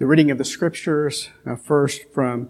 [0.00, 2.48] The reading of the scriptures, uh, first from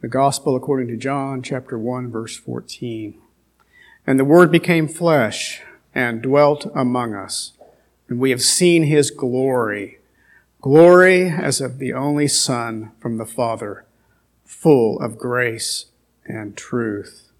[0.00, 3.16] the Gospel according to John, chapter 1, verse 14.
[4.04, 5.62] And the Word became flesh
[5.94, 7.52] and dwelt among us,
[8.08, 10.00] and we have seen his glory,
[10.60, 13.84] glory as of the only Son from the Father,
[14.44, 15.84] full of grace
[16.26, 17.30] and truth.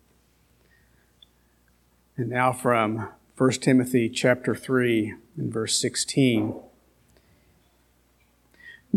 [2.16, 6.54] And now from 1 Timothy chapter 3 and verse 16.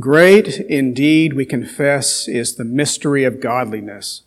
[0.01, 4.23] Great indeed, we confess, is the mystery of godliness.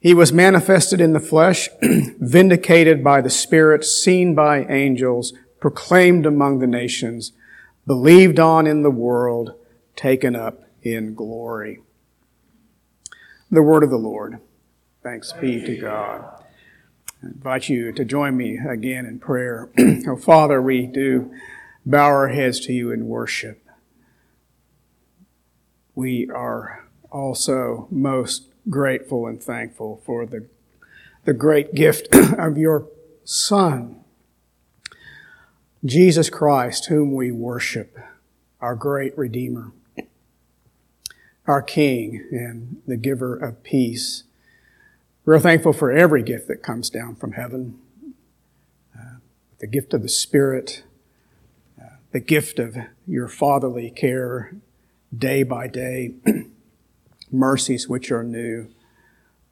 [0.00, 6.58] He was manifested in the flesh, vindicated by the Spirit, seen by angels, proclaimed among
[6.58, 7.32] the nations,
[7.86, 9.54] believed on in the world,
[9.94, 11.80] taken up in glory.
[13.52, 14.40] The word of the Lord.
[15.04, 16.42] Thanks be to God.
[17.22, 19.70] I invite you to join me again in prayer.
[20.08, 21.32] oh, Father, we do
[21.86, 23.63] bow our heads to you in worship
[25.94, 30.46] we are also most grateful and thankful for the,
[31.24, 32.88] the great gift of your
[33.24, 34.00] Son,
[35.84, 37.98] Jesus Christ, whom we worship,
[38.60, 39.72] our great Redeemer,
[41.46, 44.24] our King, and the giver of peace.
[45.24, 47.78] We're thankful for every gift that comes down from heaven
[48.96, 49.18] uh,
[49.58, 50.82] the gift of the Spirit,
[51.80, 54.54] uh, the gift of your fatherly care
[55.18, 56.14] day by day,
[57.30, 58.68] mercies which are new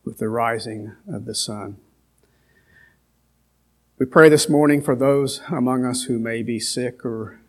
[0.05, 1.77] with the rising of the sun.
[3.99, 7.41] We pray this morning for those among us who may be sick or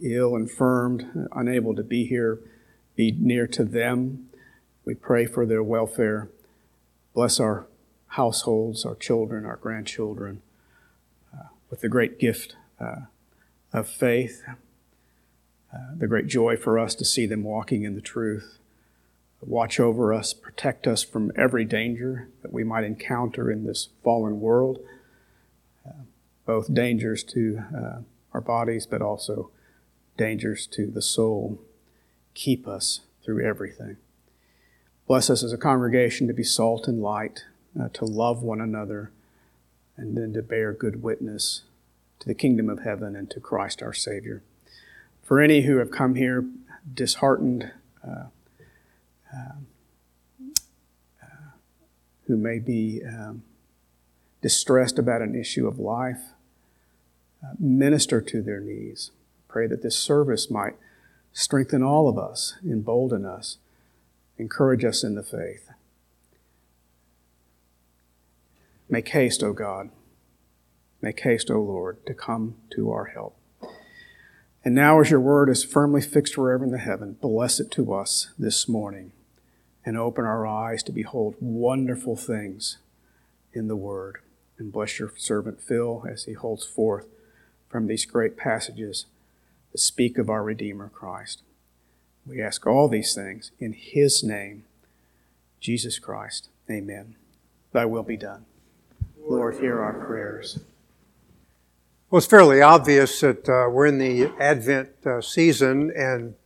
[0.00, 2.40] ill, infirmed, unable to be here,
[2.96, 4.28] be near to them.
[4.84, 6.28] We pray for their welfare.
[7.14, 7.66] Bless our
[8.08, 10.42] households, our children, our grandchildren,
[11.32, 13.06] uh, with the great gift uh,
[13.72, 14.42] of faith
[15.96, 18.58] the great joy for us to see them walking in the truth.
[19.40, 24.40] Watch over us, protect us from every danger that we might encounter in this fallen
[24.40, 24.78] world,
[25.86, 26.04] uh,
[26.46, 27.98] both dangers to uh,
[28.32, 29.50] our bodies, but also
[30.16, 31.60] dangers to the soul.
[32.32, 33.96] Keep us through everything.
[35.06, 37.44] Bless us as a congregation to be salt and light,
[37.78, 39.10] uh, to love one another,
[39.96, 41.62] and then to bear good witness
[42.20, 44.42] to the kingdom of heaven and to Christ our Savior
[45.24, 46.44] for any who have come here
[46.92, 47.72] disheartened,
[48.06, 48.26] uh,
[49.34, 49.54] uh,
[51.22, 51.26] uh,
[52.26, 53.42] who may be um,
[54.42, 56.20] distressed about an issue of life,
[57.42, 59.10] uh, minister to their needs.
[59.48, 60.74] Pray that this service might
[61.32, 63.56] strengthen all of us, embolden us,
[64.36, 65.70] encourage us in the faith.
[68.90, 69.88] Make haste, O God.
[71.00, 73.36] Make haste, O Lord, to come to our help.
[74.64, 77.92] And now, as your word is firmly fixed forever in the heaven, bless it to
[77.92, 79.12] us this morning
[79.84, 82.78] and open our eyes to behold wonderful things
[83.52, 84.20] in the word.
[84.56, 87.08] And bless your servant Phil as he holds forth
[87.68, 89.04] from these great passages
[89.72, 91.42] that speak of our Redeemer Christ.
[92.26, 94.64] We ask all these things in his name,
[95.60, 96.48] Jesus Christ.
[96.70, 97.16] Amen.
[97.72, 98.46] Thy will be done.
[99.28, 100.60] Lord, hear our prayers.
[102.14, 106.36] Well, it's fairly obvious that uh, we're in the Advent uh, season, and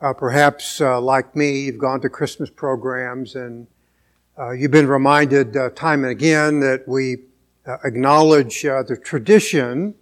[0.00, 3.68] uh, perhaps, uh, like me, you've gone to Christmas programs and
[4.36, 7.18] uh, you've been reminded uh, time and again that we
[7.84, 9.94] acknowledge the tradition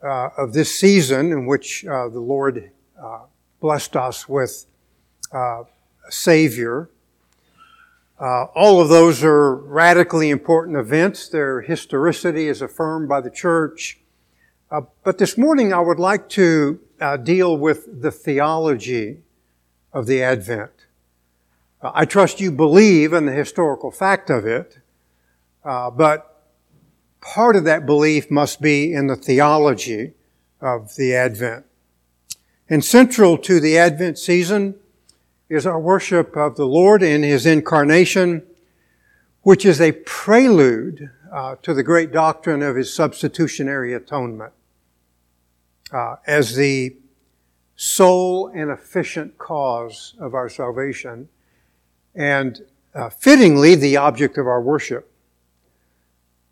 [0.00, 2.70] of this season in which the Lord
[3.60, 4.64] blessed us with
[5.34, 5.64] a
[6.08, 6.88] Savior.
[8.20, 11.26] Uh, all of those are radically important events.
[11.26, 13.98] Their historicity is affirmed by the church.
[14.70, 19.22] Uh, but this morning I would like to uh, deal with the theology
[19.94, 20.70] of the Advent.
[21.80, 24.80] Uh, I trust you believe in the historical fact of it,
[25.64, 26.44] uh, but
[27.22, 30.12] part of that belief must be in the theology
[30.60, 31.64] of the Advent.
[32.68, 34.74] And central to the Advent season
[35.50, 38.46] is our worship of the Lord in His incarnation,
[39.42, 44.52] which is a prelude uh, to the great doctrine of His substitutionary atonement.
[45.92, 46.96] Uh, as the
[47.74, 51.28] sole and efficient cause of our salvation,
[52.14, 52.62] and
[52.94, 55.10] uh, fittingly the object of our worship.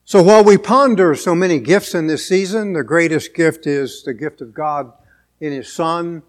[0.05, 4.15] So while we ponder so many gifts in this season, the greatest gift is the
[4.15, 4.93] gift of God
[5.39, 6.23] in His Son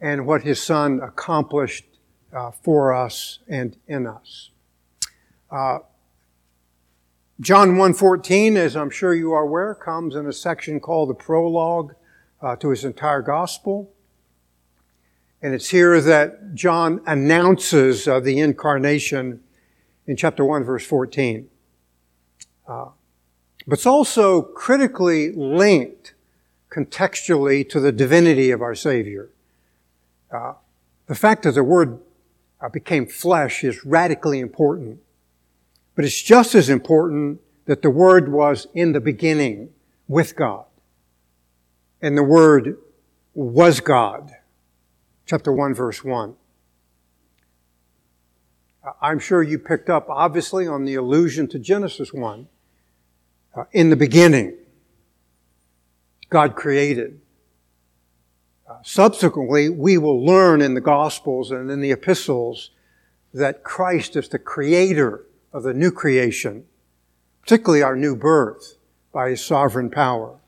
[0.00, 1.86] and what His Son accomplished
[2.34, 4.50] uh, for us and in us.
[5.50, 5.78] Uh,
[7.40, 11.94] John 1.14, as I'm sure you are aware, comes in a section called the prologue
[12.40, 13.90] uh, to his entire gospel.
[15.42, 19.40] And it's here that John announces uh, the incarnation
[20.06, 21.48] in chapter 1, verse 14.
[22.66, 22.86] Uh,
[23.66, 26.14] but it's also critically linked
[26.70, 29.30] contextually to the divinity of our Savior.
[30.30, 30.54] Uh,
[31.06, 32.00] the fact that the Word
[32.68, 35.00] became flesh is radically important.
[35.94, 39.70] But it's just as important that the Word was in the beginning
[40.08, 40.64] with God.
[42.02, 42.76] And the Word
[43.32, 44.32] was God.
[45.26, 46.34] Chapter 1, verse 1.
[49.00, 52.48] I'm sure you picked up, obviously, on the allusion to Genesis 1.
[53.56, 54.56] Uh, in the beginning,
[56.28, 57.20] God created.
[58.86, 62.70] Subsequently, we will learn in the Gospels and in the epistles
[63.32, 66.66] that Christ is the creator of the new creation,
[67.40, 68.76] particularly our new birth
[69.10, 70.38] by his sovereign power.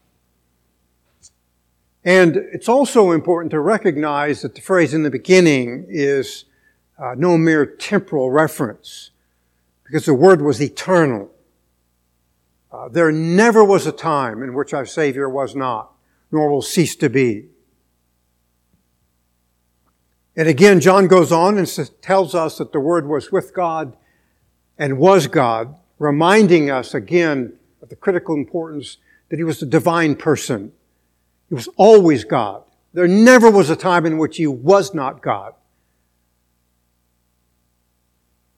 [2.04, 6.44] And it's also important to recognize that the phrase in the beginning is
[6.98, 9.12] uh, no mere temporal reference,
[9.82, 11.30] because the word was eternal.
[12.70, 15.94] Uh, there never was a time in which our Savior was not,
[16.30, 17.46] nor will cease to be.
[20.36, 23.96] And again, John goes on and tells us that the Word was with God
[24.78, 28.98] and was God, reminding us again of the critical importance
[29.30, 30.72] that He was the divine person.
[31.48, 32.64] He was always God.
[32.92, 35.54] There never was a time in which He was not God.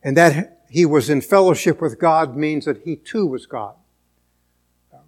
[0.02, 3.74] And that He was in fellowship with God means that He too was God.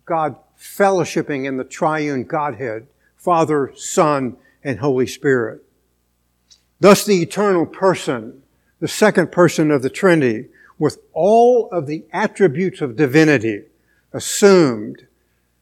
[0.04, 5.64] God fellowshipping in the triune Godhead, Father, Son, and Holy Spirit.
[6.80, 8.42] Thus the eternal person,
[8.80, 10.48] the second person of the Trinity,
[10.78, 13.64] with all of the attributes of divinity,
[14.12, 15.06] assumed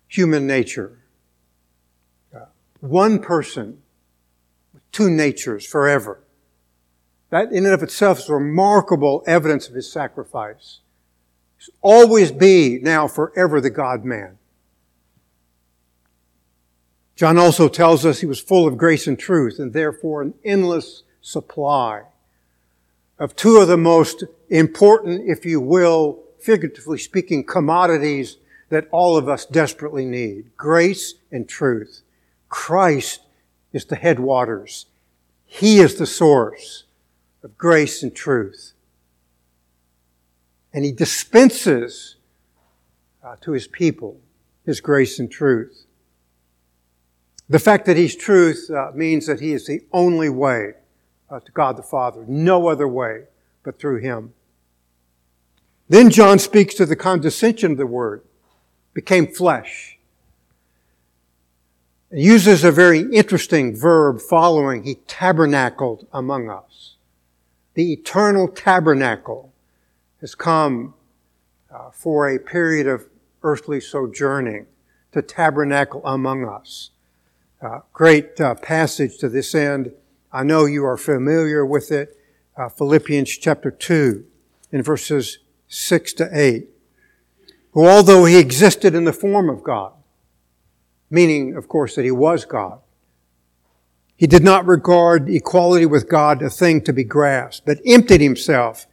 [0.06, 0.98] human nature.
[2.80, 3.82] One person,
[4.92, 6.20] two natures forever.
[7.30, 10.78] That in and of itself is remarkable evidence of his sacrifice.
[11.58, 14.38] He's Always be now forever the God man.
[17.16, 21.02] John also tells us he was full of grace and truth and therefore an endless
[21.20, 22.02] supply
[23.18, 28.36] of two of the most important, if you will, figuratively speaking, commodities
[28.70, 30.56] that all of us desperately need.
[30.56, 32.02] Grace and truth.
[32.48, 33.20] Christ
[33.72, 34.86] is the headwaters.
[35.44, 36.84] He is the source
[37.42, 38.72] of grace and truth.
[40.72, 42.16] And He dispenses
[43.24, 44.20] uh, to His people
[44.64, 45.86] His grace and truth.
[47.48, 50.74] The fact that He's truth uh, means that He is the only way
[51.30, 52.24] uh, to God the Father.
[52.26, 53.24] No other way
[53.62, 54.34] but through Him.
[55.88, 58.22] Then John speaks to the condescension of the Word,
[58.94, 59.98] became flesh.
[62.12, 66.94] He uses a very interesting verb following, He tabernacled among us.
[67.74, 69.52] The eternal tabernacle
[70.20, 70.94] has come
[71.70, 73.08] uh, for a period of
[73.42, 74.66] earthly sojourning
[75.12, 76.90] to tabernacle among us.
[77.60, 79.92] Uh, great uh, passage to this end.
[80.30, 82.16] I know you are familiar with it.
[82.56, 84.24] Uh, Philippians chapter 2
[84.72, 85.38] in verses
[85.68, 86.68] 6 to 8.
[87.72, 89.92] Who although he existed in the form of God,
[91.10, 92.80] meaning, of course, that he was God,
[94.16, 98.86] he did not regard equality with God a thing to be grasped, but emptied himself,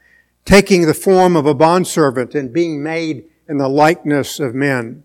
[0.46, 5.04] taking the form of a bondservant and being made in the likeness of men.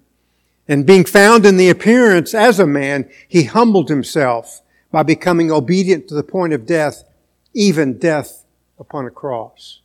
[0.69, 4.61] And being found in the appearance as a man, he humbled himself
[4.91, 7.05] by becoming obedient to the point of death,
[7.55, 8.45] even death
[8.79, 9.81] upon a cross.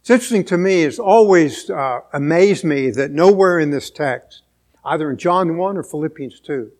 [0.00, 4.42] It's interesting to me, it's always uh, amazed me that nowhere in this text,
[4.84, 6.72] either in John 1 or Philippians 2,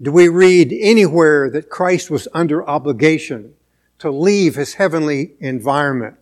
[0.00, 3.54] do we read anywhere that Christ was under obligation
[3.98, 6.16] to leave his heavenly environment,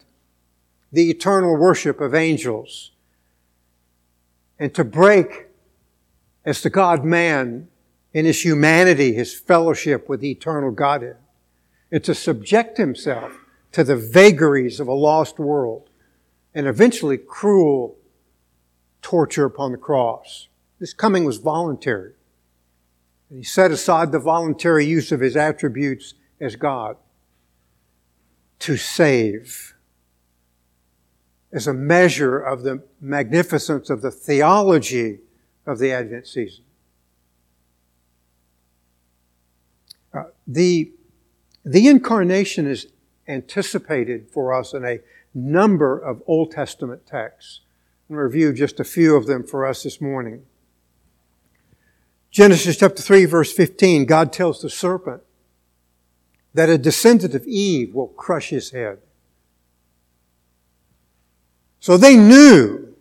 [0.93, 2.93] the eternal worship of angels,
[4.59, 5.49] and to break
[6.45, 7.69] as the God man
[8.17, 11.19] in his humanity, his fellowship with the eternal Godhead,
[11.93, 13.31] and to subject himself
[13.73, 15.91] to the vagaries of a lost world
[16.55, 17.99] and eventually cruel
[19.03, 20.49] torture upon the cross.
[20.79, 22.13] This coming was voluntary.
[23.29, 26.97] And he set aside the voluntary use of his attributes as God
[28.61, 29.75] to save
[31.53, 35.19] as a measure of the magnificence of the theology
[35.67, 36.65] of the Advent season.
[40.47, 40.93] The,
[41.65, 42.87] the incarnation is
[43.29, 45.00] anticipated for us in a
[45.35, 47.61] number of Old Testament texts.
[48.09, 50.45] Going review just a few of them for us this morning.
[52.31, 55.23] Genesis chapter 3 verse 15, God tells the serpent
[56.55, 58.99] that a descendant of Eve will crush his head.
[61.81, 62.95] So they knew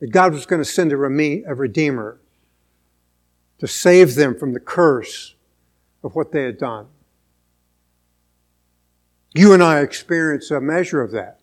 [0.00, 2.20] that God was going to send a redeemer
[3.58, 5.34] to save them from the curse
[6.02, 6.86] of what they had done.
[9.34, 11.40] You and I experience a measure of that.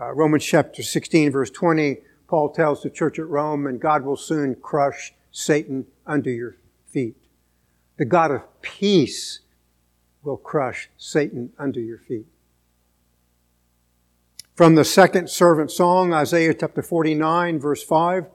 [0.00, 4.16] Uh, Romans chapter 16, verse 20, Paul tells the church at Rome, and God will
[4.16, 7.16] soon crush Satan under your feet.
[7.98, 9.40] The God of peace
[10.22, 12.26] will crush Satan under your feet.
[14.54, 18.26] From the second servant song, Isaiah chapter 49, verse 5,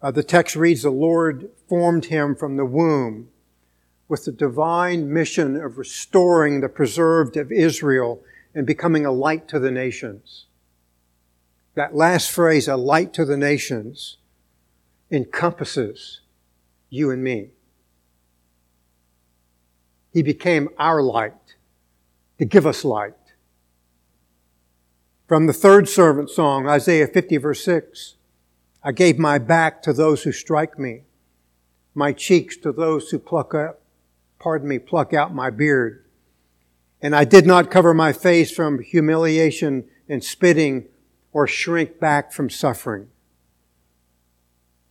[0.00, 3.28] uh, the text reads, The Lord formed him from the womb
[4.08, 8.22] with the divine mission of restoring the preserved of Israel
[8.54, 10.46] and becoming a light to the nations.
[11.74, 14.16] That last phrase, a light to the nations,
[15.10, 16.22] encompasses
[16.88, 17.50] you and me.
[20.10, 21.34] He became our light
[22.38, 23.14] to give us light.
[25.28, 28.14] From the third servant song, Isaiah 50 verse 6,
[28.82, 31.02] I gave my back to those who strike me,
[31.94, 33.77] my cheeks to those who pluck up
[34.38, 36.04] pardon me, pluck out my beard.
[37.00, 40.88] And I did not cover my face from humiliation and spitting
[41.32, 43.08] or shrink back from suffering.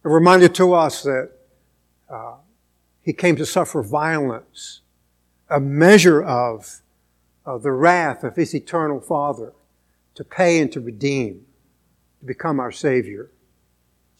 [0.04, 1.32] A reminder to us that
[2.10, 2.36] uh,
[3.01, 4.82] he came to suffer violence,
[5.50, 6.82] a measure of,
[7.46, 9.54] of the wrath of his eternal Father
[10.16, 11.46] to pay and to redeem,
[12.20, 13.32] to become our Savior.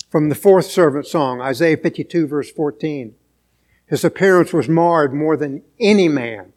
[0.10, 3.16] From the fourth servant song, Isaiah 52 verse 14.
[3.88, 6.52] His appearance was marred more than any man.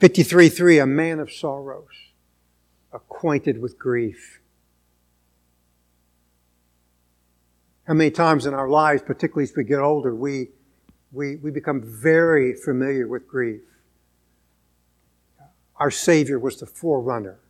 [0.00, 2.12] 53.3, a man of sorrows,
[2.92, 4.40] acquainted with grief.
[7.84, 10.48] How many times in our lives, particularly as we get older, we,
[11.10, 13.62] we, we become very familiar with grief.
[15.76, 17.40] Our Savior was the forerunner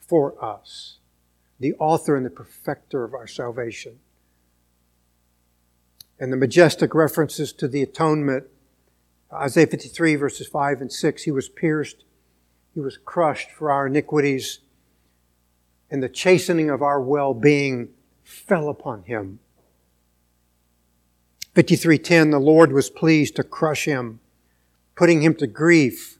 [0.00, 0.98] for us,
[1.58, 4.00] the author and the perfecter of our salvation
[6.18, 8.44] and the majestic references to the atonement.
[9.32, 12.04] Isaiah 53 verses 5 and 6, He was pierced,
[12.74, 14.60] He was crushed for our iniquities,
[15.90, 17.90] and the chastening of our well-being
[18.24, 19.40] fell upon Him.
[21.54, 24.20] 53.10, the Lord was pleased to crush Him,
[24.94, 26.18] putting Him to grief,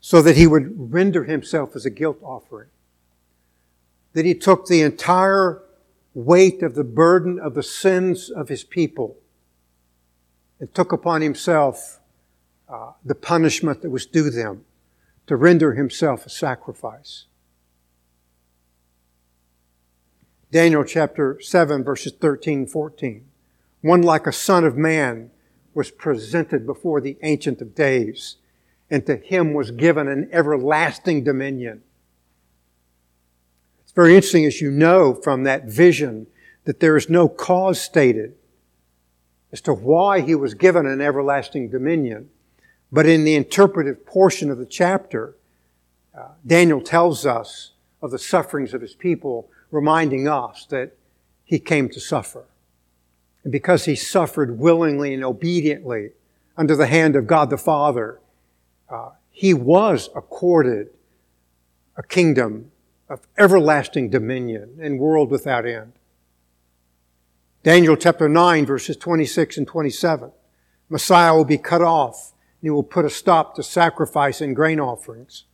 [0.00, 2.68] so that He would render Himself as a guilt offering.
[4.12, 5.62] That He took the entire
[6.16, 9.18] weight of the burden of the sins of his people
[10.58, 12.00] and took upon himself
[12.70, 14.64] uh, the punishment that was due them
[15.26, 17.26] to render himself a sacrifice.
[20.50, 23.26] Daniel chapter 7 verses 13 14.
[23.82, 25.30] One like a son of man
[25.74, 28.36] was presented before the Ancient of Days,
[28.88, 31.82] and to him was given an everlasting dominion
[33.96, 36.26] very interesting, as you know from that vision,
[36.64, 38.34] that there is no cause stated
[39.50, 42.28] as to why he was given an everlasting dominion.
[42.92, 45.34] But in the interpretive portion of the chapter,
[46.14, 47.72] uh, Daniel tells us
[48.02, 50.92] of the sufferings of his people, reminding us that
[51.44, 52.44] he came to suffer.
[53.44, 56.10] And because he suffered willingly and obediently
[56.54, 58.20] under the hand of God the Father,
[58.90, 60.88] uh, he was accorded
[61.96, 62.72] a kingdom
[63.08, 65.92] of everlasting dominion and world without end.
[67.62, 70.32] Daniel chapter 9 verses 26 and 27.
[70.88, 74.80] Messiah will be cut off and he will put a stop to sacrifice and grain
[74.80, 75.44] offerings.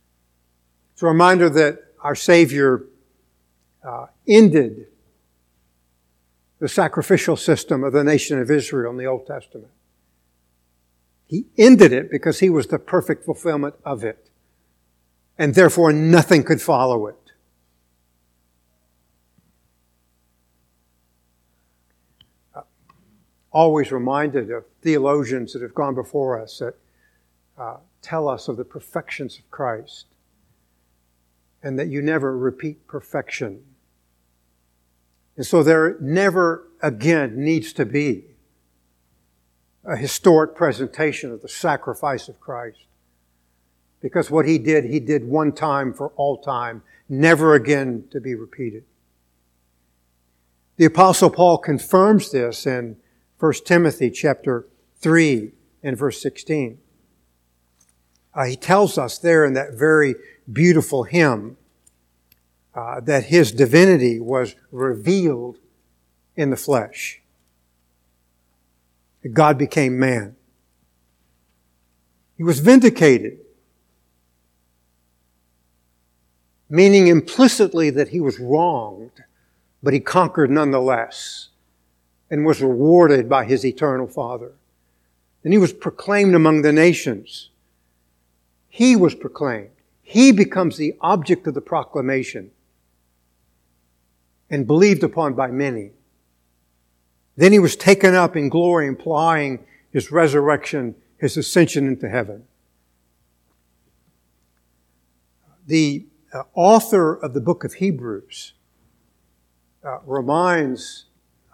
[0.93, 2.85] It's a reminder that our Savior
[3.83, 4.87] uh, ended
[6.59, 9.71] the sacrificial system of the nation of Israel in the Old Testament.
[11.25, 14.29] He ended it because he was the perfect fulfillment of it.
[15.37, 17.22] And therefore nothing could follow it.
[23.53, 26.75] Always reminded of theologians that have gone before us that
[27.57, 30.07] uh, tell us of the perfections of Christ
[31.61, 33.63] and that you never repeat perfection.
[35.37, 38.25] And so there never again needs to be
[39.85, 42.79] a historic presentation of the sacrifice of Christ.
[44.01, 48.35] Because what he did, he did one time for all time, never again to be
[48.35, 48.83] repeated.
[50.75, 52.97] The apostle Paul confirms this in
[53.39, 54.67] 1 Timothy chapter
[54.99, 55.51] 3
[55.83, 56.79] and verse 16.
[58.33, 60.15] Uh, he tells us there in that very
[60.51, 61.57] beautiful hymn,
[62.73, 65.59] uh, that his divinity was revealed
[66.35, 67.21] in the flesh.
[69.31, 70.35] God became man.
[72.35, 73.39] He was vindicated,
[76.67, 79.23] meaning implicitly that he was wronged,
[79.83, 81.49] but he conquered nonetheless
[82.29, 84.51] and was rewarded by his eternal Father.
[85.43, 87.49] And he was proclaimed among the nations.
[88.69, 89.69] He was proclaimed.
[90.01, 92.51] He becomes the object of the proclamation
[94.49, 95.91] and believed upon by many.
[97.35, 102.45] Then he was taken up in glory, implying his resurrection, his ascension into heaven.
[105.65, 108.53] The uh, author of the book of Hebrews
[109.83, 111.05] uh, reminds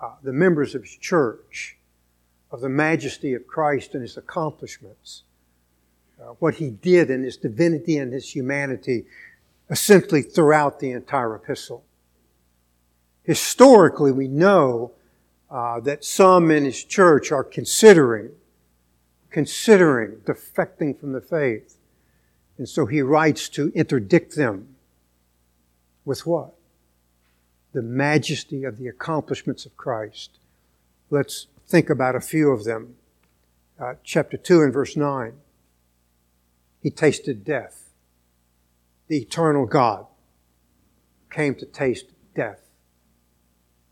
[0.02, 1.78] uh, the members of his church
[2.52, 5.24] of the majesty of Christ and his accomplishments,
[6.22, 9.06] uh, what he did in his divinity and his humanity,
[9.70, 11.84] essentially throughout the entire epistle.
[13.24, 14.92] Historically, we know
[15.52, 18.30] uh, that some in his church are considering,
[19.30, 21.78] considering defecting from the faith.
[22.58, 24.76] And so he writes to interdict them
[26.04, 26.56] with what?
[27.74, 30.40] The majesty of the accomplishments of Christ.
[31.10, 32.96] Let's think about a few of them.
[33.80, 35.34] Uh, chapter 2 and verse 9.
[36.82, 37.90] He tasted death.
[39.08, 40.06] The eternal God
[41.30, 42.62] came to taste death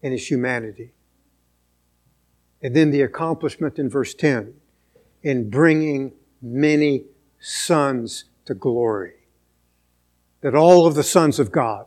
[0.01, 0.91] in his humanity.
[2.61, 4.53] And then the accomplishment in verse 10
[5.23, 7.05] in bringing many
[7.39, 9.13] sons to glory.
[10.41, 11.85] That all of the sons of God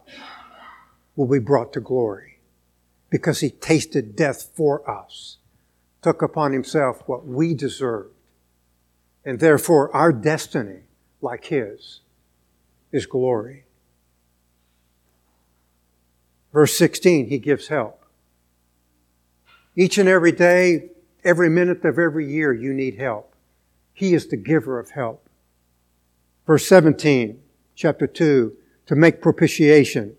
[1.21, 2.39] will be brought to glory
[3.11, 5.37] because he tasted death for us,
[6.01, 8.15] took upon himself what we deserved,
[9.23, 10.79] and therefore our destiny,
[11.21, 12.01] like his,
[12.91, 13.65] is glory.
[16.55, 18.03] Verse 16, he gives help.
[19.77, 20.89] Each and every day,
[21.23, 23.35] every minute of every year, you need help.
[23.93, 25.29] He is the giver of help.
[26.47, 27.39] Verse 17,
[27.75, 28.57] chapter 2,
[28.87, 30.17] to make propitiation.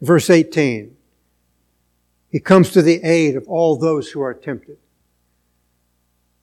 [0.00, 0.96] Verse 18,
[2.30, 4.78] He comes to the aid of all those who are tempted.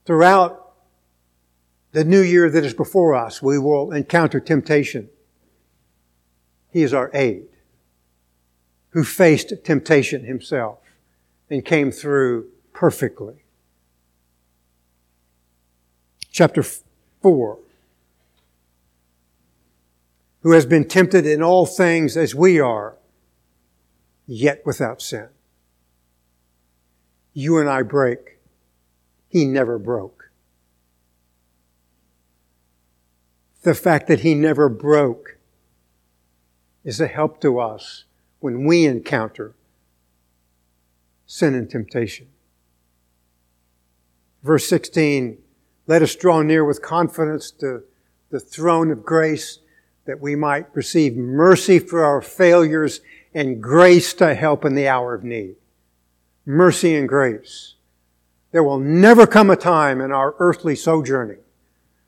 [0.06, 0.74] Throughout
[1.92, 5.10] the new year that is before us, we will encounter temptation.
[6.72, 7.46] He is our aid,
[8.90, 10.80] who faced temptation himself
[11.50, 13.44] and came through perfectly.
[16.32, 17.60] Chapter 4
[20.42, 22.98] Who has been tempted in all things as we are,
[24.26, 25.30] yet without sin.
[27.34, 28.40] You and I break.
[29.30, 30.30] He never broke.
[33.64, 35.38] The fact that he never broke
[36.84, 38.04] is a help to us
[38.40, 39.56] when we encounter
[41.26, 42.28] sin and temptation.
[44.44, 45.38] Verse 16,
[45.88, 47.84] let us draw near with confidence to
[48.30, 49.60] the throne of grace
[50.06, 53.00] that we might receive mercy for our failures
[53.34, 55.56] and grace to help in the hour of need.
[56.46, 57.76] Mercy and grace.
[58.52, 61.40] There will never come a time in our earthly sojourning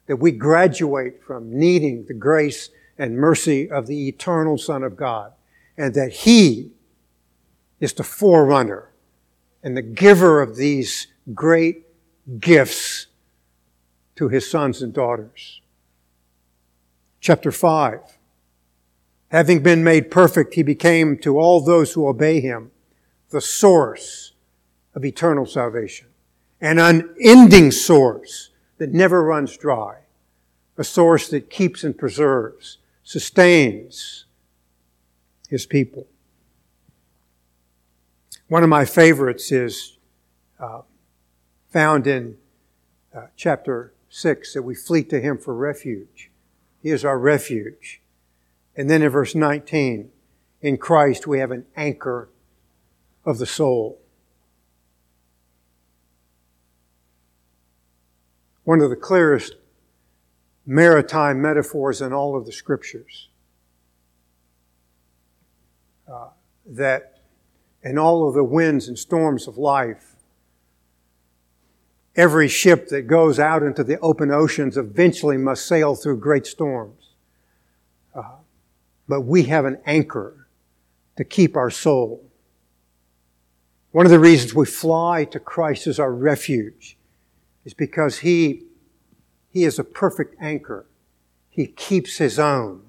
[0.07, 5.33] that we graduate from needing the grace and mercy of the eternal Son of God
[5.77, 6.71] and that He
[7.79, 8.91] is the forerunner
[9.63, 11.88] and the giver of these great
[12.39, 13.07] gifts
[14.15, 15.61] to his sons and daughters.
[17.19, 18.14] Chapter 5.
[19.29, 22.71] Having been made perfect, he became to all those who obey him
[23.29, 24.33] the source
[24.93, 26.07] of eternal salvation.
[26.61, 29.99] An unending source that never runs dry.
[30.77, 34.25] A source that keeps and preserves, sustains
[35.49, 36.07] his people.
[38.47, 39.97] One of my favorites is
[40.59, 40.81] uh,
[41.69, 42.38] found in
[43.15, 46.29] uh, chapter 6 that we flee to him for refuge.
[46.81, 48.01] He is our refuge.
[48.75, 50.11] And then in verse 19,
[50.61, 52.29] in Christ we have an anchor
[53.25, 54.01] of the soul.
[58.63, 59.55] One of the clearest
[60.65, 63.29] maritime metaphors in all of the scriptures.
[66.11, 66.29] Uh,
[66.65, 67.19] that
[67.83, 70.15] in all of the winds and storms of life.
[72.15, 77.04] Every ship that goes out into the open oceans eventually must sail through great storms.
[79.07, 80.47] But we have an anchor
[81.17, 82.23] to keep our soul.
[83.91, 86.97] One of the reasons we fly to Christ as our refuge
[87.63, 88.63] is because He,
[89.49, 90.85] He is a perfect anchor.
[91.49, 92.81] He keeps His own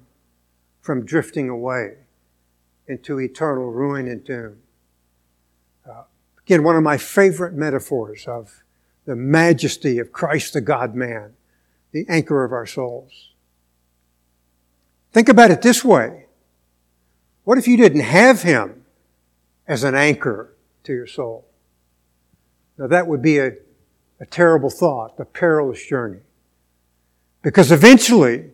[0.81, 1.97] from drifting away.
[2.87, 4.57] into eternal ruin and doom.
[5.87, 6.03] Uh,
[6.39, 8.63] again, one of my favorite metaphors of
[9.05, 11.33] the majesty of Christ the God man,
[11.91, 13.33] the anchor of our souls.
[15.11, 16.25] Think about it this way.
[17.43, 18.85] What if you didn't have Him
[19.67, 21.45] as an anchor to your soul?
[22.77, 23.53] Now that would be a,
[24.19, 26.19] a terrible thought, a perilous journey.
[27.41, 28.51] Because eventually,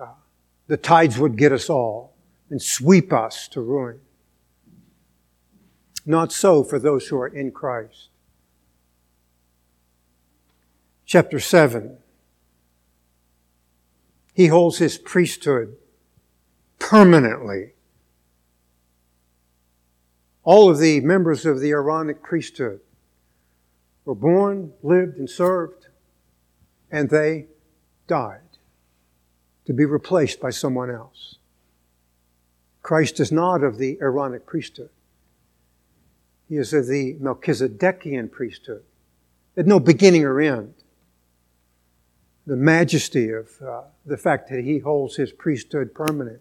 [0.00, 0.06] uh,
[0.66, 2.14] the tides would get us all
[2.50, 4.00] and sweep us to ruin.
[6.04, 8.08] Not so for those who are in Christ.
[11.06, 11.98] Chapter 7.
[14.34, 15.76] He holds his priesthood
[16.78, 17.72] permanently.
[20.42, 22.80] All of the members of the Aaronic priesthood
[24.04, 25.86] were born, lived, and served,
[26.90, 27.46] and they
[28.08, 28.40] died
[29.66, 31.36] to be replaced by someone else.
[32.82, 34.90] Christ is not of the Aaronic priesthood.
[36.48, 38.82] He is of the Melchizedekian priesthood.
[39.54, 40.74] There's no beginning or end.
[42.46, 46.40] The majesty of uh, the fact that he holds his priesthood permanent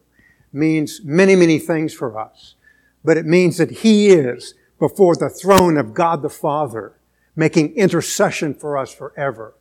[0.51, 2.55] means many, many things for us.
[3.03, 6.93] But it means that he is before the throne of God the Father,
[7.35, 9.53] making intercession for us forever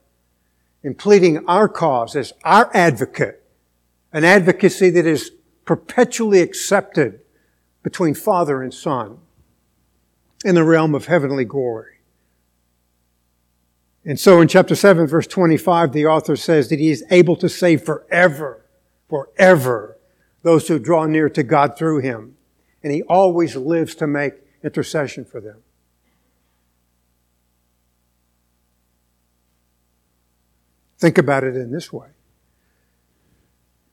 [0.83, 3.43] and pleading our cause as our advocate,
[4.13, 5.33] an advocacy that is
[5.65, 7.21] perpetually accepted
[7.83, 9.19] between Father and Son
[10.45, 12.00] in the realm of heavenly glory.
[14.05, 17.49] And so in chapter 7, verse 25, the author says that he is able to
[17.49, 18.65] save forever,
[19.09, 19.99] forever,
[20.43, 22.37] those who draw near to God through him.
[22.83, 24.35] And he always lives to make
[24.65, 25.63] intercession for them.
[30.99, 32.09] Think about it in this way.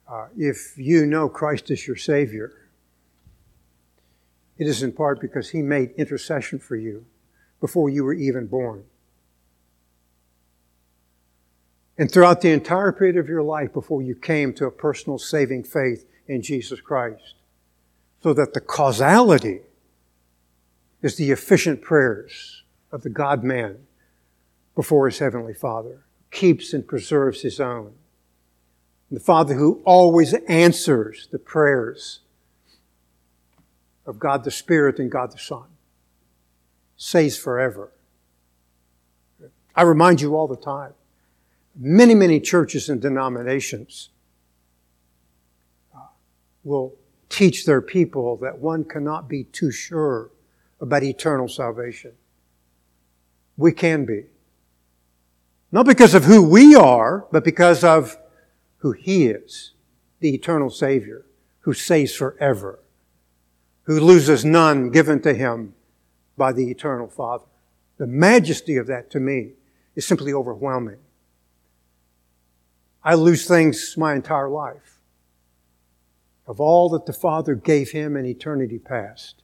[0.06, 2.52] Uh, if you know Christ is your Savior,
[4.58, 7.06] it is in part because He made intercession for you
[7.60, 8.84] before you were even born.
[11.98, 15.64] And throughout the entire period of your life before you came to a personal saving
[15.64, 17.34] faith in Jesus Christ.
[18.22, 19.60] So that the causality
[21.02, 23.78] is the efficient prayers of the God man
[24.74, 27.92] before his heavenly Father, keeps and preserves his own.
[29.10, 32.20] The Father who always answers the prayers
[34.06, 35.64] of God the Spirit and God the Son
[36.96, 37.90] saves forever.
[39.74, 40.92] I remind you all the time
[41.78, 44.10] many, many churches and denominations
[45.94, 46.00] uh,
[46.64, 46.96] will
[47.28, 50.30] teach their people that one cannot be too sure
[50.80, 52.12] about eternal salvation.
[53.56, 54.24] We can be.
[55.70, 58.18] Not because of who we are, but because of
[58.78, 59.72] who He is,
[60.20, 61.26] the eternal Savior,
[61.60, 62.78] who saves forever,
[63.82, 65.74] who loses none given to Him
[66.36, 67.44] by the eternal Father.
[67.98, 69.52] The majesty of that to me
[69.94, 70.98] is simply overwhelming.
[73.02, 74.98] I lose things my entire life.
[76.46, 79.42] Of all that the Father gave him in eternity past,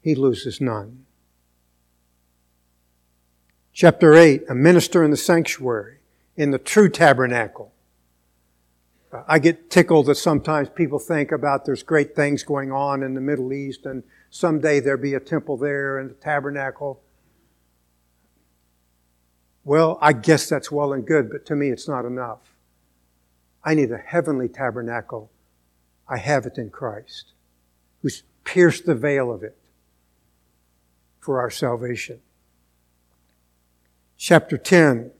[0.00, 1.06] he loses none.
[3.72, 5.98] Chapter 8, a minister in the sanctuary,
[6.36, 7.72] in the true tabernacle.
[9.28, 13.20] I get tickled that sometimes people think about there's great things going on in the
[13.20, 17.00] Middle East and someday there'll be a temple there and a tabernacle.
[19.64, 22.54] Well, I guess that's well and good, but to me it's not enough.
[23.64, 25.30] I need a heavenly tabernacle.
[26.08, 27.32] I have it in Christ,
[28.02, 29.56] who's pierced the veil of it
[31.20, 32.20] for our salvation.
[34.16, 35.12] Chapter 10.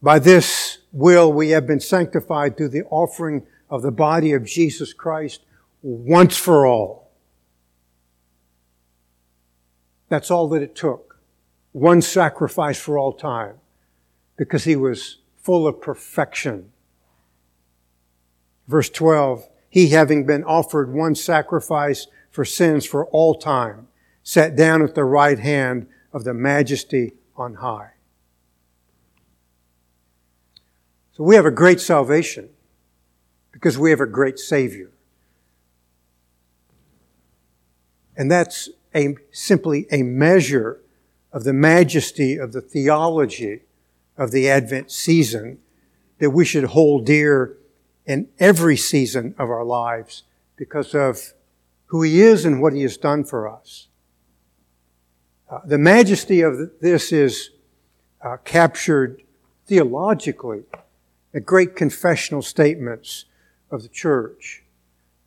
[0.00, 4.92] By this will we have been sanctified through the offering of the body of Jesus
[4.92, 5.42] Christ
[5.82, 7.10] once for all.
[10.08, 11.07] That's all that it took.
[11.72, 13.56] One sacrifice for all time
[14.36, 16.72] because he was full of perfection.
[18.66, 23.88] Verse 12, he having been offered one sacrifice for sins for all time,
[24.22, 27.90] sat down at the right hand of the majesty on high.
[31.12, 32.50] So we have a great salvation
[33.50, 34.90] because we have a great Savior.
[38.16, 40.80] And that's a, simply a measure
[41.32, 43.62] of the majesty of the theology
[44.16, 45.58] of the Advent season
[46.18, 47.56] that we should hold dear
[48.06, 50.24] in every season of our lives
[50.56, 51.34] because of
[51.86, 53.88] who He is and what He has done for us.
[55.50, 57.50] Uh, the majesty of this is
[58.20, 59.22] uh, captured
[59.66, 60.62] theologically
[61.34, 63.26] at great confessional statements
[63.70, 64.64] of the church.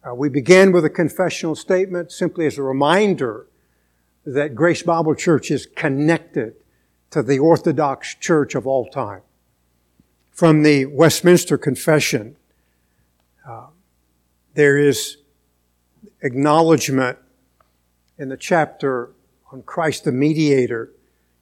[0.03, 3.45] Uh, we began with a confessional statement simply as a reminder
[4.25, 6.55] that Grace Bible Church is connected
[7.09, 9.21] to the Orthodox Church of all time.
[10.31, 12.35] From the Westminster Confession,
[13.47, 13.67] uh,
[14.53, 15.17] there is
[16.21, 17.17] acknowledgement
[18.17, 19.11] in the chapter
[19.51, 20.91] on Christ the mediator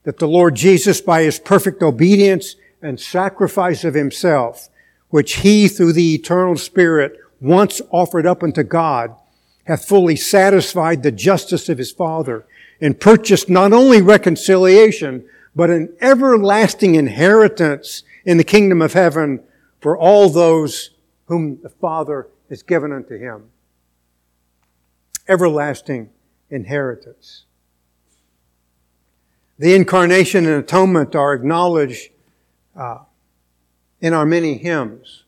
[0.04, 4.70] that the Lord Jesus, by his perfect obedience and sacrifice of himself,
[5.10, 9.16] which he through the eternal Spirit once offered up unto God,
[9.66, 12.46] hath fully satisfied the justice of his Father
[12.82, 19.44] and purchased not only reconciliation, but an everlasting inheritance in the kingdom of heaven
[19.80, 20.92] for all those
[21.26, 23.50] whom the Father has given unto him.
[25.28, 26.10] Everlasting
[26.50, 27.46] inheritance.
[29.58, 32.10] The incarnation and atonement are acknowledged
[32.76, 33.00] uh,
[34.00, 35.26] in our many hymns,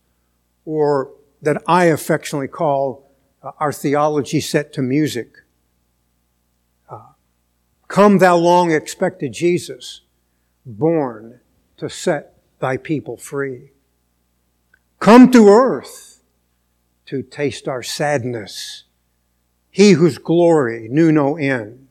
[0.66, 1.12] or
[1.42, 3.12] that I affectionately call
[3.44, 5.41] uh, our theology set to music.
[7.92, 10.00] Come, thou long expected Jesus,
[10.66, 11.42] born
[11.76, 13.72] to set thy people free.
[15.02, 16.24] Come to earth
[17.08, 18.86] to taste our sadness.
[19.70, 21.90] He whose glory knew no end.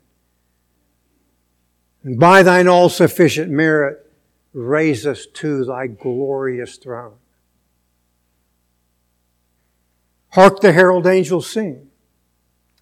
[2.02, 4.10] And by thine all sufficient merit,
[4.54, 7.16] raise us to thy glorious throne.
[10.30, 11.90] Hark the herald angels sing.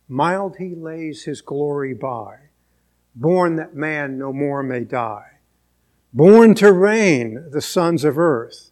[0.07, 2.48] Mild he lays his glory by,
[3.21, 5.39] born that man no more may die,
[6.13, 8.71] born to reign the sons of earth,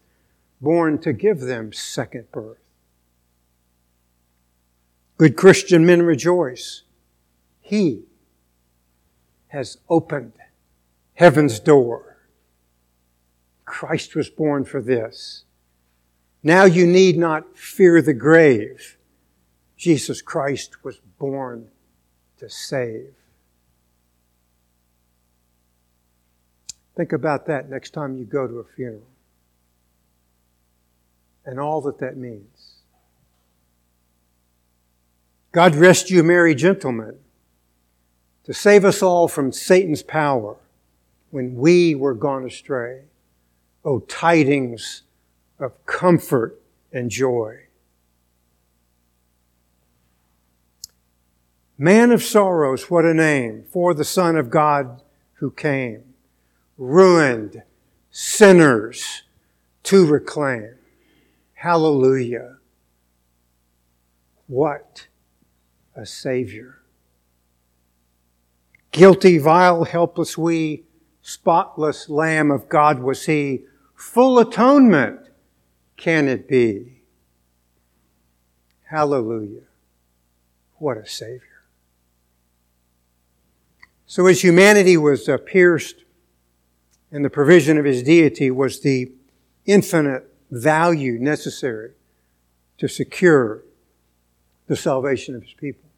[0.61, 2.59] born to give them second birth.
[5.19, 6.83] Good Christian men rejoice.
[7.61, 8.05] He
[9.49, 10.35] has opened
[11.15, 12.19] heaven's door.
[13.65, 15.47] Christ was born for this
[16.47, 18.99] now you need not fear the grave.
[19.77, 21.73] Jesus Christ was born
[22.39, 23.15] to save.
[26.97, 29.07] Think about that next time you go to a funeral
[31.45, 32.75] and all that that means.
[35.53, 37.17] God rest you, merry gentlemen,
[38.45, 40.57] to save us all from Satan's power
[41.31, 43.03] when we were gone astray.
[43.85, 45.03] O tidings
[45.59, 46.61] of comfort
[46.93, 47.61] and joy.
[51.79, 55.03] Man of sorrows, what a name for the Son of God
[55.35, 56.03] who came.
[56.79, 57.63] Ruined
[58.11, 59.23] sinners
[59.85, 60.75] to reclaim.
[61.55, 62.57] Hallelujah.
[64.47, 65.07] What
[65.95, 66.81] a Savior.
[68.93, 70.85] Guilty, vile, helpless we,
[71.23, 75.21] spotless Lamb of God was He, full atonement
[75.97, 77.03] can it be?
[78.85, 79.65] Hallelujah.
[80.77, 81.43] What a Savior.
[84.07, 86.05] So as humanity was uh, pierced
[87.11, 89.13] and the provision of His deity was the
[89.65, 91.93] infinite value necessary
[92.79, 93.63] to secure
[94.67, 95.89] the salvation of His people.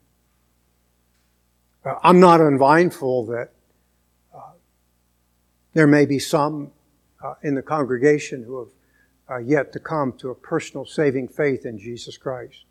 [1.84, 3.50] Uh, I'm not unmindful that
[4.34, 4.52] uh,
[5.72, 6.72] there may be some
[7.22, 8.68] uh, in the congregation who have
[9.30, 12.64] uh, yet to come to a personal saving faith in Jesus Christ.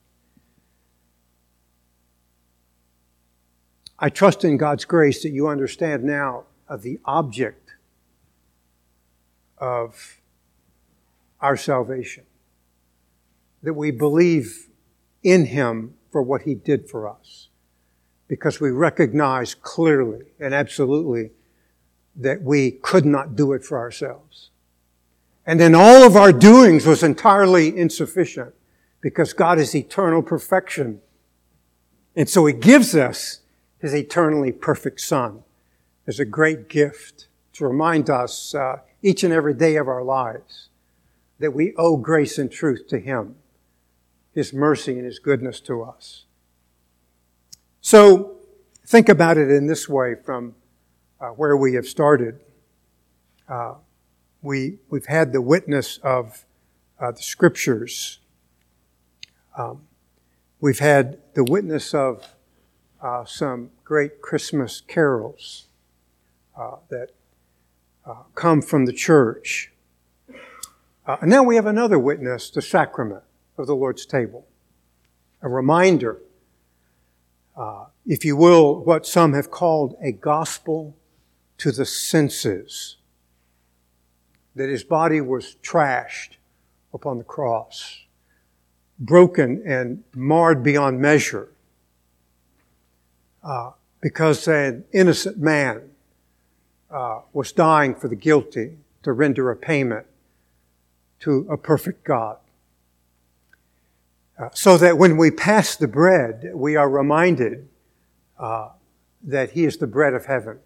[4.00, 7.67] I trust in God's grace that you understand now of the object
[9.58, 10.20] of
[11.42, 12.24] our salvation.
[13.64, 14.68] That we believe
[15.24, 17.50] in Him for what He did for us.
[18.28, 21.32] Because we recognize clearly and absolutely
[22.16, 24.50] that we could not do it for ourselves.
[25.46, 28.54] And then all of our doings was entirely insufficient
[29.02, 31.00] because God is eternal perfection.
[32.16, 33.42] And so He gives us
[33.80, 35.44] His eternally perfect Son
[36.06, 40.70] as a great gift to remind us uh, each and every day of our lives
[41.40, 43.36] that we owe grace and truth to Him,
[44.34, 46.26] His mercy and His goodness to us.
[47.82, 48.38] So
[48.86, 50.56] think about it in this way from
[51.22, 52.40] uh, where we have started.
[53.48, 53.76] Uh,
[54.42, 56.46] we, we've had the witness of
[57.00, 58.20] uh, the scriptures.
[59.58, 59.84] Um,
[60.60, 62.36] we've had the witness of
[63.02, 65.68] uh, some great Christmas carols
[66.58, 67.12] uh, that
[68.08, 69.72] uh, come from the church.
[71.06, 73.24] Uh, and now we have another witness, the sacrament
[73.58, 74.48] of the Lord's table.
[75.42, 76.22] A reminder,
[77.56, 80.96] uh, if you will, what some have called a gospel
[81.58, 82.98] to the senses
[84.56, 86.38] that his body was trashed
[86.94, 88.04] upon the cross.
[89.00, 91.50] broken and marred beyond measure
[93.44, 95.90] uh, because an innocent man
[96.90, 100.06] uh, was dying for the guilty to render a payment
[101.20, 102.38] to a perfect God.
[104.38, 107.68] Uh, so that when we pass the bread, we are reminded
[108.38, 108.70] uh,
[109.24, 110.60] that He is the bread of heaven.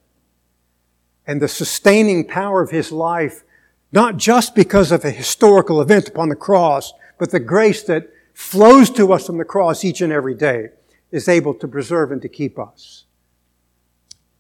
[1.26, 3.44] And the sustaining power of His life,
[3.92, 8.90] not just because of a historical event upon the cross, but the grace that flows
[8.90, 10.70] to us from the cross each and every day
[11.12, 13.06] is able to preserve and to keep us.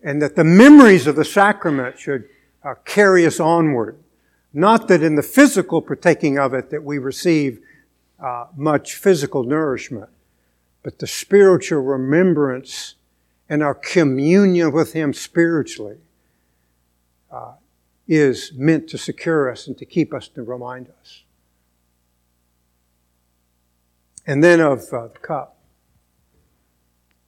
[0.03, 2.27] And that the memories of the sacrament should
[2.63, 3.97] uh, carry us onward.
[4.53, 7.59] Not that in the physical partaking of it that we receive
[8.19, 10.09] uh, much physical nourishment,
[10.83, 12.95] but the spiritual remembrance
[13.49, 15.97] and our communion with Him spiritually
[17.31, 17.53] uh,
[18.07, 21.23] is meant to secure us and to keep us, to remind us.
[24.27, 25.57] And then of uh, the cup.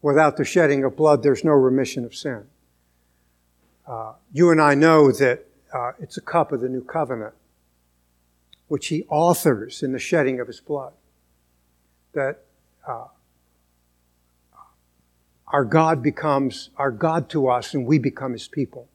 [0.01, 2.45] Without the shedding of blood, there's no remission of sin.
[3.85, 7.33] Uh, you and I know that uh, it's a cup of the new covenant,
[8.67, 10.93] which he authors in the shedding of his blood.
[12.13, 12.43] That
[12.87, 13.07] uh,
[15.47, 18.87] our God becomes our God to us and we become his people.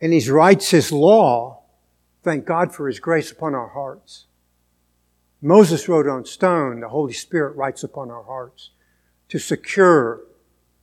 [0.00, 1.62] And he writes his law,
[2.22, 4.26] thank God for his grace upon our hearts.
[5.40, 8.70] Moses wrote on stone, the Holy Spirit writes upon our hearts
[9.28, 10.20] to secure,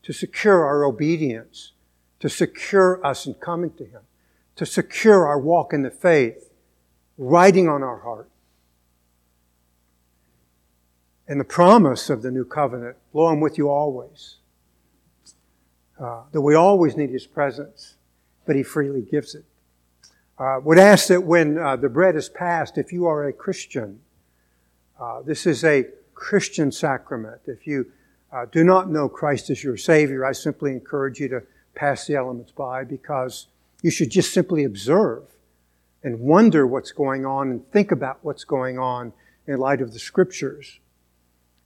[0.04, 1.74] to secure our obedience,
[2.26, 4.02] to secure us in coming to him,
[4.56, 6.50] to secure our walk in the faith,
[7.20, 8.32] writing on our heart.
[11.28, 14.38] And the promise of the new covenant, lo, I'm with you always
[16.00, 17.94] uh, that we always need His presence,
[18.48, 19.46] but He freely gives it.
[20.40, 24.00] Uh, would ask that when uh, the bread is passed, if you are a Christian,
[25.00, 25.86] uh, this is a
[26.16, 27.42] Christian sacrament.
[27.46, 27.92] If you
[28.32, 31.44] uh, do not know Christ as your Savior, I simply encourage you to
[31.76, 33.48] pass the elements by because
[33.82, 35.24] you should just simply observe
[36.04, 39.14] and wonder what's going on and think about what's going on
[39.48, 40.80] in light of the Scriptures.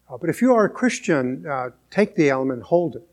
[0.09, 1.45] Uh, but if you are a Christian,
[1.91, 3.07] take the element, hold it.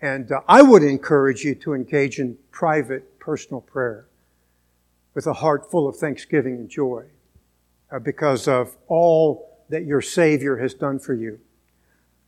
[0.00, 4.06] And uh, I would encourage you to engage in private, personal prayer
[5.14, 7.04] with a heart full of thanksgiving and joy
[7.92, 11.38] uh, because of all that your Savior has done for you,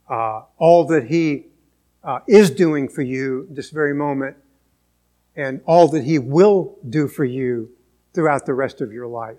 [0.08, 1.46] uh, all that He
[2.04, 4.36] uh, is doing for you this very moment,
[5.36, 7.70] and all that He will do for you
[8.12, 9.38] throughout the rest of your life.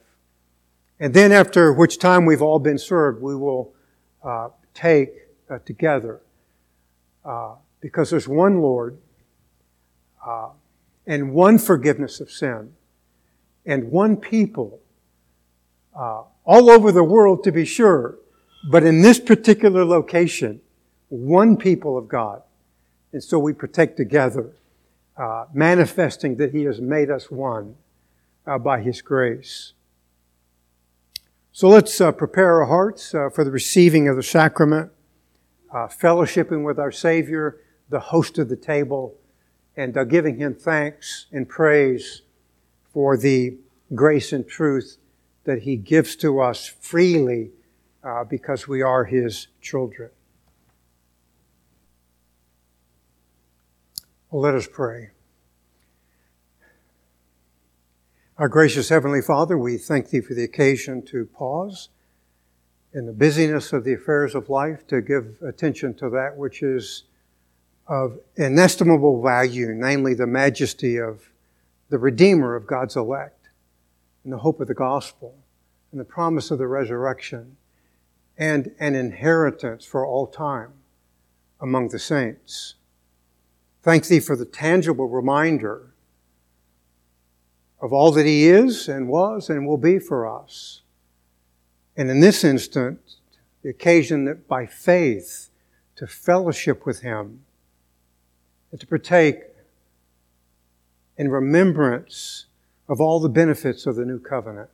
[0.99, 3.73] And then, after which time we've all been served, we will
[4.23, 5.10] uh, take
[5.49, 6.21] uh, together
[7.84, 8.97] because there's one Lord
[10.26, 10.49] uh,
[11.06, 12.73] and one forgiveness of sin
[13.65, 14.80] and one people
[15.93, 18.17] uh, all over the world to be sure,
[18.71, 20.62] but in this particular location,
[21.10, 22.41] one people of God.
[23.13, 24.52] And so we partake together,
[25.15, 27.76] uh, manifesting that He has made us one
[28.45, 29.73] uh, by His grace.
[31.52, 34.91] So let's uh, prepare our hearts uh, for the receiving of the sacrament,
[35.71, 37.60] fellowshipping with our Savior
[37.93, 39.15] the host of the table
[39.78, 42.23] and uh, giving him thanks and praise
[42.91, 43.56] for the
[43.93, 44.97] grace and truth
[45.43, 47.52] that he gives to us freely
[48.04, 50.10] uh, because we are his children.
[54.34, 55.12] Well, let us pray.
[58.39, 61.89] Our gracious Heavenly Father, we thank Thee for the occasion to pause
[62.93, 67.04] in the busyness of the affairs of life to give attention to that which is
[67.86, 71.30] of inestimable value, namely the majesty of
[71.89, 73.50] the Redeemer of God's elect,
[74.24, 75.36] and the hope of the gospel,
[75.91, 77.56] and the promise of the resurrection,
[78.36, 80.74] and an inheritance for all time
[81.62, 82.74] among the saints.
[83.84, 85.93] Thank Thee for the tangible reminder
[87.82, 90.84] of all that He is and was and will be for us.
[91.98, 93.17] And in this instant,
[93.62, 95.50] the occasion that by faith
[95.98, 97.42] to fellowship with Him
[98.71, 99.42] and to partake
[101.17, 102.46] in remembrance
[102.88, 104.69] of all the benefits of the new covenant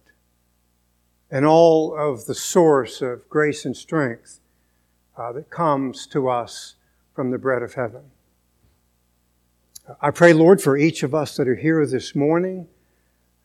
[1.32, 4.40] and all of the source of grace and strength
[5.18, 6.76] uh, that comes to us
[7.16, 8.04] from the bread of heaven.
[10.02, 12.68] I pray, Lord, for each of us that are here this morning,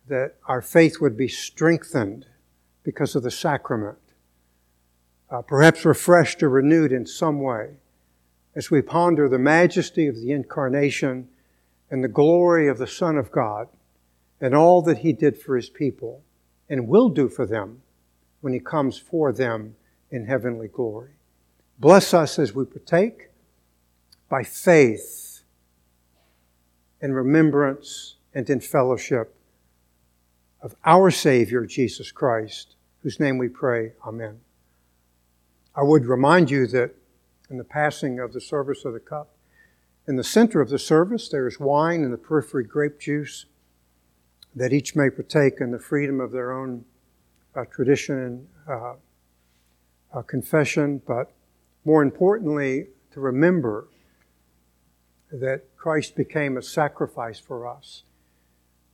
[0.09, 2.27] that our faith would be strengthened
[2.83, 3.99] because of the sacrament,
[5.31, 7.77] uh, perhaps refreshed or renewed in some way
[8.55, 11.29] as we ponder the majesty of the incarnation
[11.91, 13.69] and the glory of the Son of God
[14.41, 16.23] and all that He did for His people
[16.69, 17.81] and will do for them
[18.43, 19.77] when He comes for them
[20.11, 21.13] in heavenly glory.
[21.79, 23.31] Bless us as we partake
[24.29, 25.24] by faith
[27.01, 29.35] in remembrance and in fellowship
[30.61, 33.93] of our Savior, Jesus Christ, whose name we pray.
[34.07, 34.41] Amen.
[35.77, 36.95] I would remind you that
[37.51, 39.35] in the passing of the service of the cup,
[40.07, 43.47] in the center of the service, there is wine and the periphery grape juice
[44.55, 46.85] that each may partake in the freedom of their own
[47.57, 48.95] uh, tradition and uh,
[50.15, 51.33] uh, confession, but
[51.85, 53.89] more importantly, to remember
[55.31, 58.05] that Christ became a sacrifice for us.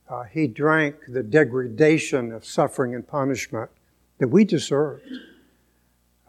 [0.09, 3.71] Uh, he drank the degradation of suffering and punishment
[4.17, 5.05] that we deserved,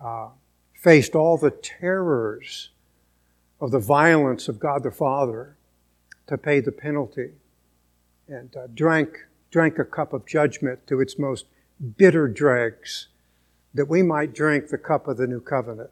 [0.00, 0.28] uh,
[0.72, 2.70] faced all the terrors
[3.60, 5.56] of the violence of God the Father
[6.28, 7.32] to pay the penalty,
[8.28, 9.18] and uh, drank,
[9.50, 11.46] drank a cup of judgment to its most
[11.96, 13.08] bitter dregs
[13.74, 15.90] that we might drink the cup of the new covenant.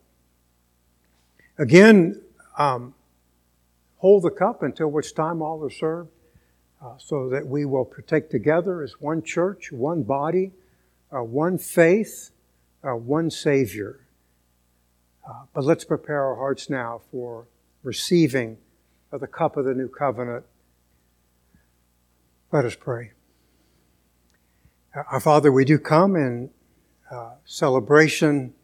[1.58, 2.22] Again,
[2.56, 2.94] um,
[4.01, 6.09] hold the cup until which time all are served,
[6.82, 10.53] uh, so that we will partake together as one church, one body,
[11.12, 12.30] uh, one faith,
[12.82, 14.01] uh, one Savior.
[15.28, 17.46] Uh, but let's prepare our hearts now for
[17.82, 18.57] receiving
[19.12, 20.46] of the cup of the new covenant.
[22.51, 23.12] Let us pray.
[24.96, 26.48] Uh, our Father, we do come in
[27.11, 28.55] uh, celebration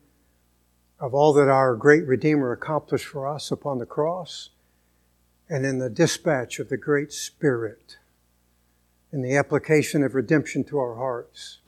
[0.99, 4.49] of all that our great Redeemer accomplished for us upon the cross
[5.49, 7.99] and in the dispatch of the great Spirit
[9.13, 11.59] in the application of redemption to our hearts.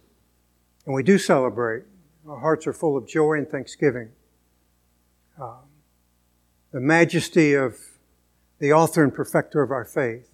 [0.84, 1.84] And we do celebrate.
[2.28, 4.10] Our hearts are full of joy and thanksgiving.
[5.40, 5.68] Um,
[6.72, 7.76] the majesty of
[8.58, 10.28] the author and perfecter of our faith,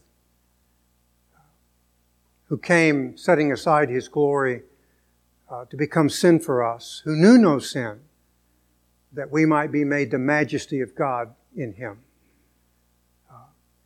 [2.47, 4.63] who came setting aside his glory
[5.51, 8.01] uh, to become sin for us, who knew no sin,
[9.13, 11.99] that we might be made the majesty of God in him.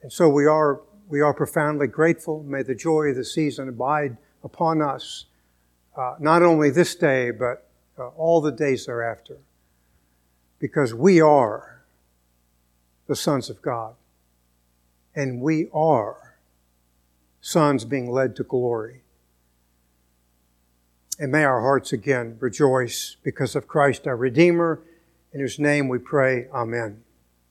[0.03, 2.43] And so we are, we are profoundly grateful.
[2.43, 5.27] May the joy of the season abide upon us,
[5.97, 7.69] uh, not only this day, but
[7.99, 9.39] uh, all the days thereafter,
[10.61, 11.83] because we are
[13.09, 13.95] the sons of God.
[15.15, 16.37] And we are
[17.41, 19.03] sons being led to glory.
[21.19, 24.81] And may our hearts again rejoice because of Christ our Redeemer,
[25.33, 27.03] in whose name we pray, Amen.